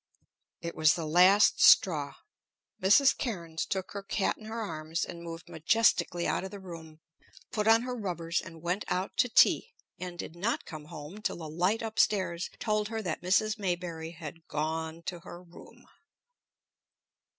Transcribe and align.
It 0.61 0.75
was 0.75 0.95
the 0.95 1.05
last 1.05 1.61
straw. 1.61 2.15
Mrs. 2.81 3.15
Cairnes 3.15 3.67
took 3.67 3.91
her 3.91 4.01
cat 4.01 4.35
in 4.35 4.45
her 4.45 4.59
arms 4.59 5.05
and 5.05 5.21
moved 5.21 5.47
majestically 5.47 6.27
out 6.27 6.43
of 6.43 6.49
the 6.49 6.59
room, 6.59 7.01
put 7.51 7.67
on 7.67 7.83
her 7.83 7.95
rubbers, 7.95 8.41
and 8.41 8.63
went 8.63 8.83
out 8.87 9.15
to 9.17 9.29
tea, 9.29 9.75
and 9.99 10.17
did 10.17 10.35
not 10.35 10.65
come 10.65 10.85
home 10.85 11.21
till 11.21 11.37
the 11.37 11.47
light 11.47 11.83
up 11.83 11.99
stairs 11.99 12.49
told 12.57 12.87
her 12.87 13.03
that 13.03 13.21
Mrs. 13.21 13.59
Maybury 13.59 14.13
had 14.13 14.47
gone 14.47 15.03
to 15.03 15.19
her 15.19 15.43
room. 15.43 15.85